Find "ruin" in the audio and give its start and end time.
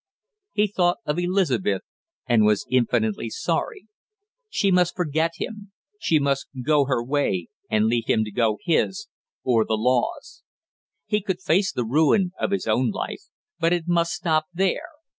11.85-12.31